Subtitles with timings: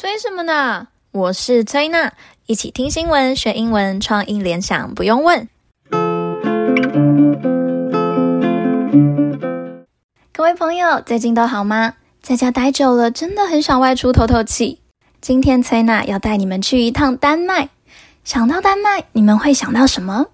[0.00, 0.86] 催什么呢？
[1.10, 2.12] 我是崔娜，
[2.46, 5.48] 一起听新闻学英文，创意联想不用问。
[10.32, 11.94] 各位朋友，最近都好吗？
[12.22, 14.78] 在家待久了，真的很想外出透透气。
[15.20, 17.70] 今天崔娜要带你们去一趟丹麦。
[18.22, 20.26] 想到丹麦，你们会想到什么？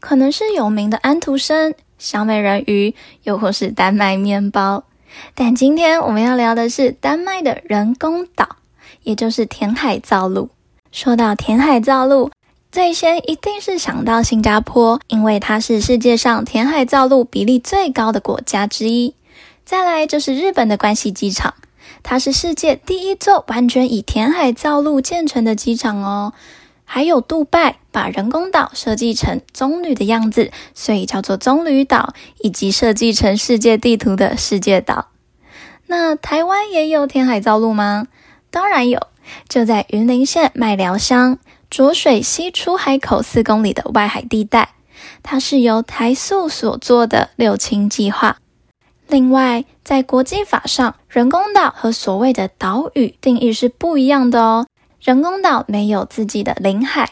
[0.00, 4.82] 可能是有名的安徒生、小美人鱼，又或是丹麦面包。
[5.36, 8.56] 但今天我们要聊的是丹麦的人工岛。
[9.04, 10.50] 也就是填海造陆。
[10.90, 12.30] 说到填海造陆，
[12.72, 19.14] 最先一定是想到新加坡，因为它是世界上填海造陆比例最高的国家之一。
[19.64, 21.54] 再来就是日本的关西机场，
[22.02, 26.32] 它是世界第一座完全以填海造陆建成的机场哦。
[26.84, 35.08] 还有杜拜，把人工岛设计成棕榈的样子，所以叫做棕榈岛，以及设计成世界地图的世界岛。
[35.86, 38.06] 那台湾也有填海造陆吗？
[38.54, 39.08] 当然有，
[39.48, 44.74] 就在云林县麦寮乡浊水溪出海口四公里的外海地带，
[45.24, 48.36] 它是由台塑所做的六轻计划。
[49.08, 54.68] 另外，在国际法上，人工岛和所谓的岛屿定义是不一样的哦。
[55.02, 57.10] 人工岛没有自己的领海，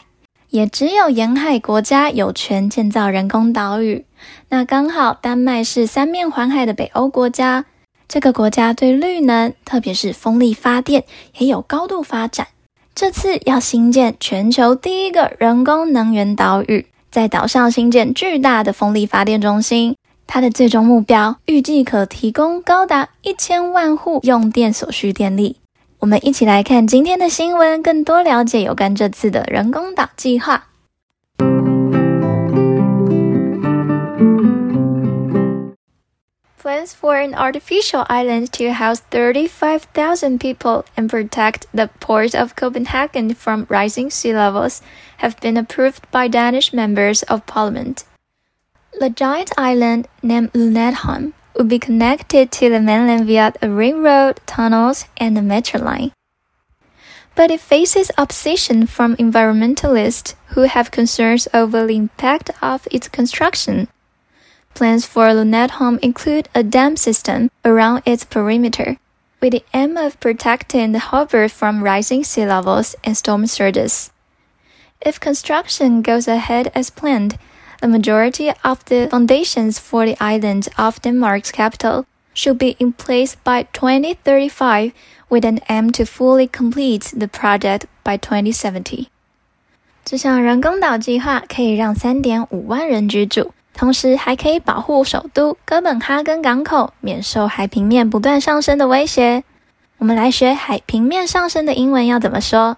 [0.49, 4.05] 也只有沿海国家有权建造人工岛屿。
[4.47, 7.65] 那刚好，丹麦是三面环海的北欧国家。
[8.13, 11.03] 这个国家对绿能，特别是风力发电，
[11.39, 12.49] 也有高度发展。
[12.93, 19.95] 这次要新建全球第一个人工能源岛屿，在岛上新建巨大的风力发电中心。
[20.27, 25.57] 它的最终目标预计可提供高达一千万户用电所需电力。
[25.97, 30.67] 我们一起来看今天的新闻，更多了解有关这次的人工岛计划。
[36.63, 43.67] Plans for an artificial island to house 35,000 people and protect the port of Copenhagen from
[43.67, 44.81] rising sea levels
[45.17, 48.05] have been approved by Danish members of parliament.
[48.97, 54.39] The giant island, named Lynetteholm, would be connected to the mainland via a ring road,
[54.45, 56.13] tunnels, and a metro line.
[57.35, 63.89] But it faces opposition from environmentalists who have concerns over the impact of its construction.
[64.74, 68.96] Plans for Lynetteholm include a dam system around its perimeter,
[69.40, 74.10] with the aim of protecting the harbor from rising sea levels and storm surges.
[75.00, 77.38] If construction goes ahead as planned,
[77.80, 83.34] the majority of the foundations for the island of Denmark's capital should be in place
[83.34, 84.92] by 2035,
[85.28, 89.08] with an aim to fully complete the project by 2070.
[90.04, 93.52] 这项人工岛计划可以让3.5万人居住。
[93.73, 99.43] 同时还可以保护首都哥本哈根港口免受海平面不断上升的威胁。
[99.97, 102.77] 我们来学海平面上升的英文要怎么说？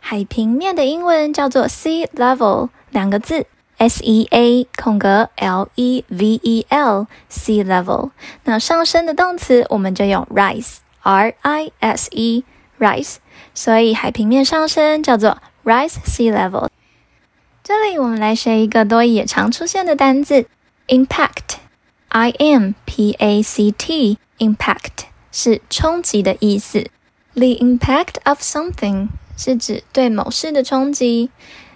[0.00, 3.46] 海平面的英文叫做 sea level，两个字
[3.78, 8.10] ，s e a 空格 l e v e l，sea level。
[8.44, 13.16] 那上升的动词我们就用 rise，r i s e，rise。
[13.54, 16.68] 所以海平面上升叫做 rise sea level。
[17.68, 20.46] 这里我们来学一个多益也常出现的单字
[20.86, 26.88] ，impact，i m p a c t，impact 是冲击的意思。
[27.34, 31.30] The impact of something 是指对某事的冲击。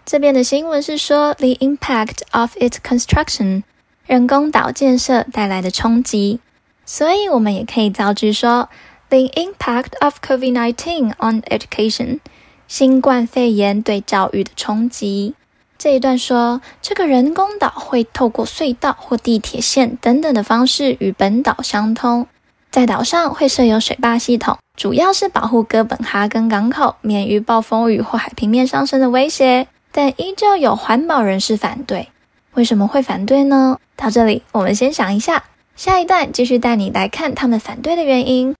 [0.07, 3.65] 这边的新闻是说，the impact of its construction，
[4.07, 6.39] 人工岛建设带来的冲击。
[6.87, 8.69] 所以我们也可以造句说
[9.09, 12.21] ，the impact of COVID-19 on education，
[12.69, 15.35] 新冠肺炎对教育的冲击。
[15.81, 22.27] 这一段说，这个人工岛会透过隧道或地铁线等等的方式与本岛相通，
[22.71, 29.69] 在岛上会设有水坝系统，主要是保护哥本哈根港口免于暴风雨或海平面上升的威胁。
[29.91, 32.11] 但依旧有环保人士反对，
[32.53, 33.79] 为什么会反对呢？
[33.97, 35.45] 到这里，我们先想一下，
[35.77, 38.55] 下一段继续带你来看他们反对的原因。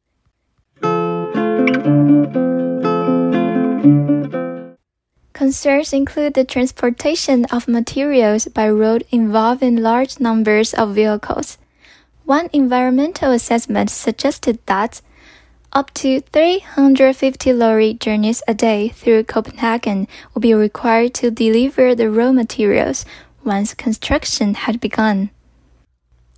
[5.40, 11.58] Concerns include the transportation of materials by road involving large numbers of vehicles.
[12.26, 15.02] One environmental assessment suggested that
[15.74, 22.10] up to 350 lorry journeys a day through Copenhagen would be required to deliver the
[22.10, 23.04] raw materials
[23.44, 25.32] once construction had begun.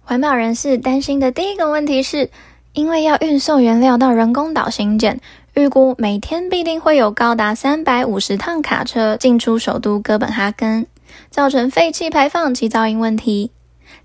[0.01, 2.31] 环保人士担心的第一个问题是，
[2.73, 5.21] 因为要运送原料到人工岛兴建。
[5.54, 10.86] 预估每天必定会有高达三百五十趟卡车进出首都哥本哈根，
[11.28, 13.50] 造成废气排放及噪音问题。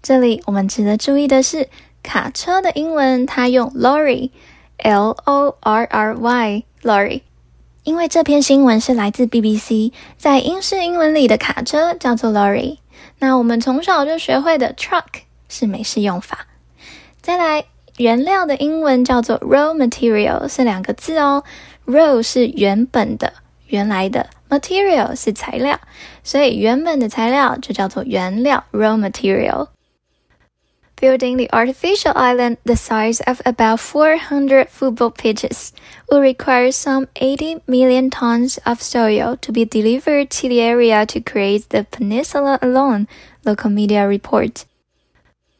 [0.03, 1.69] 这里我们值得注意的是，
[2.03, 7.21] 卡车的英文它用 lorry，l o r r y，lorry，
[7.83, 12.79] 因为这篇新闻是来自 BBC，在英式英文里的卡车叫做 lorry。
[13.19, 16.47] 那我们从小就学会的 truck 是美式用法。
[17.21, 17.63] 再来，
[17.98, 21.44] 原料的英文叫做 raw material，是两个字哦。
[21.86, 23.32] raw 是原本的、
[23.66, 25.78] 原来的，material 是材料，
[26.24, 35.70] 所以原本的材料就叫做原料 raw material。Building the artificial island the size of about 400 football pitches
[36.08, 41.20] will require some 80 million tons of soil to be delivered to the area to
[41.20, 43.08] create the peninsula alone,
[43.44, 44.64] local media report.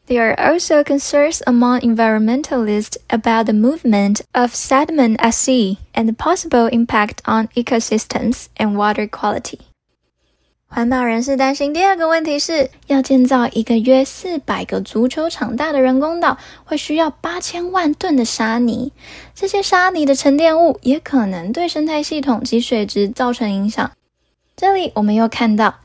[0.07, 6.13] There are also concerns among environmentalists about the movement of sediment at sea and the
[6.13, 9.59] possible impact on ecosystems and water quality.
[10.67, 18.91] 环保人士担心第二个问题是，要建造一个约四百个足球场大的人工岛，会需要八千万吨的沙泥。
[19.33, 23.91] 这些沙泥的沉淀物也可能对生态系统及水质造成影响。
[24.57, 25.75] 这里我们又看到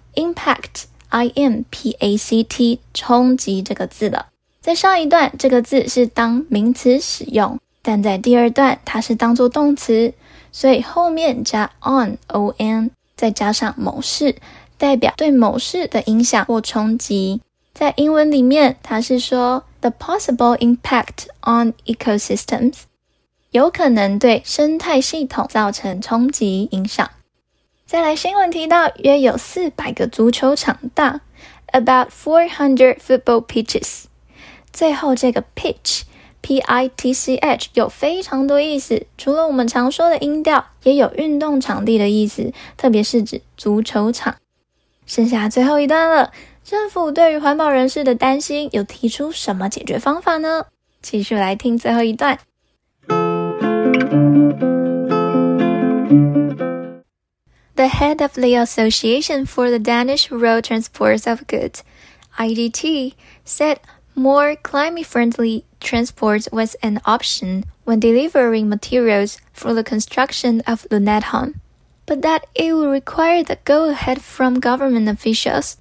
[1.13, 4.29] I m p a c t 冲击这个字了。
[4.61, 10.11] 在上一段，这个字是当名词使用，但在第二段，它是当做动词，
[10.51, 14.35] 所以后面加 on，o n，再加上某事。
[14.75, 17.39] 代表对某事的影响或冲击，
[17.73, 22.79] 在英文里面，它是说 the possible impact on ecosystems，
[23.51, 27.07] 有可能对生态系统造成冲击影响。
[27.93, 31.21] 再来，新闻提到约有四百个足球场大
[31.67, 34.05] ，about four hundred football pitches。
[34.71, 44.37] 最后这个 pitch，p i t c h 有非常多意思，除了我们常说的音调，也有运动场地的意思，特别是指足球场。
[45.05, 46.31] 剩下最后一段了，
[46.63, 50.65] 政府对于环保人士的担心有提出什么解决方法呢？
[51.03, 52.39] 继续来听最后一段。
[57.83, 61.83] The head of the Association for the Danish Road Transport of Goods,
[62.39, 63.13] IDT,
[63.43, 63.81] said
[64.15, 71.55] more climate-friendly transport was an option when delivering materials for the construction of Lynetteholm.
[72.05, 75.75] but that it would require the go-ahead from government officials.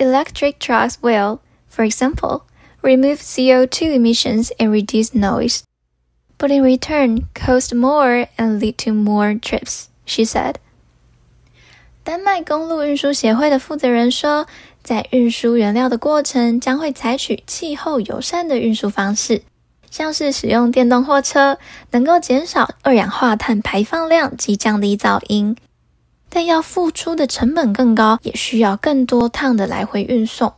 [0.00, 2.44] Electric trucks will, for example,
[2.82, 5.62] remove CO2 emissions and reduce noise,
[6.38, 10.58] but in return cost more and lead to more trips, she said.
[12.04, 14.46] 丹麦公路运输协会的负责人说，
[14.82, 19.40] 在运输原料的过程将会采取气候友善的运输方式。
[19.90, 21.56] 像是使用电动货车，
[21.92, 25.56] 能够减少二氧化碳排放量及降低噪音，
[26.28, 30.52] 但要付出的成本更高，也需要更多趟的来回运送。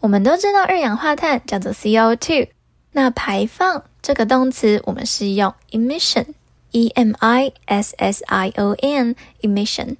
[0.00, 2.48] 我们都知道二氧化碳叫做 CO2，
[2.92, 9.96] 那排放这个动词我们是用 emission，e m i s s i o n，emission，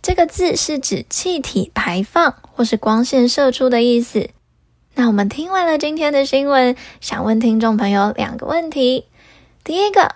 [0.00, 4.30] 这个字是指气体排放或是光线射出的意思。
[4.94, 9.04] 那我们听完了今天的新闻，想问听众朋友两个问题：
[9.62, 10.14] 第一个，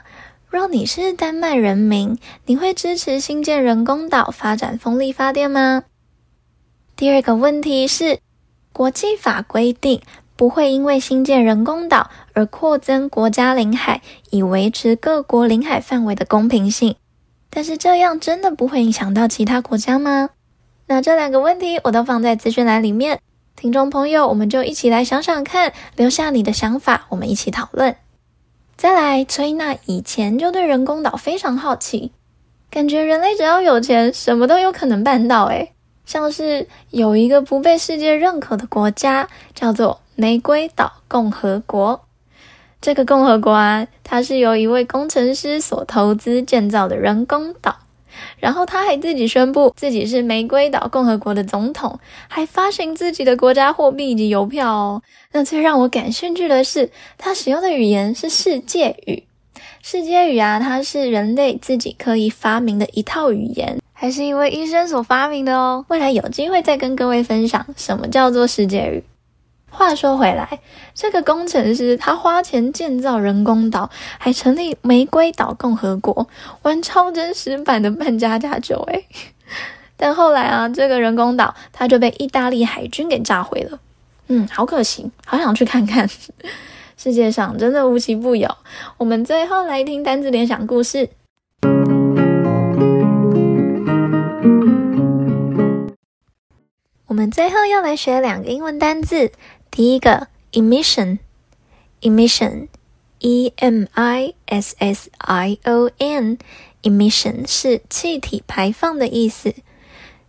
[0.49, 5.85] 若你是丹麦人民，你会支持新建人工岛发展风力发电吗？
[6.97, 8.19] 第二个问题是，
[8.73, 10.01] 国际法规定
[10.37, 16.97] 不会因为新建人工岛而扩增国家领海，以维持各国领海范围的公平性，
[17.55, 20.31] 但是这样真的不会影响到其他国家吗？
[20.87, 23.21] 那这两个问题我都放在资讯栏里面。
[23.55, 27.95] 听众朋友，我们就一起来想想看，留下你的想法，我们一起讨论。
[28.77, 32.13] 再来，崔娜以前就对人工岛非常好奇，
[32.71, 35.45] 感觉人类只要有钱，什么都有可能办到。
[35.45, 35.73] 诶，
[36.07, 42.01] 像是有一个不被世界认可的国家，叫做玫瑰岛共和国。
[42.83, 47.77] 这个共和国啊，它是由一位工程师所投资建造的人工岛。
[48.39, 51.99] 然后他还自己宣布自己是玫瑰岛共和国的总统，
[52.29, 55.03] 还发行自己的国家货币以及邮票哦。
[55.33, 59.25] 那最让我感兴趣的是，他使用的语言是世界语。
[59.81, 65.85] 世界语啊，它是人类自己刻意发明的一套语言，还是一位医生所发明的哦。
[65.89, 69.03] 未来有机会再跟各位分享什么叫做世界语。
[69.73, 70.61] 话说回来，
[70.95, 76.29] 这个工程师他花钱建造人工岛，还成立玫瑰岛共和国，
[76.63, 79.07] 玩超真实版的扮家家酒诶。
[79.97, 83.81] 但后来啊，这个人工岛他就被意大利海军给炸毁了。
[84.29, 86.09] 嗯，好可惜，好想去看看。
[86.97, 88.49] 世界上真的无奇不有。
[88.99, 91.09] 我们最后来听单字联想故事。
[97.07, 99.33] 我们最后要来学两个英文单字。
[99.73, 109.55] 第一个 emission，emission，e m i s s i o n，emission 是气体排放的意思。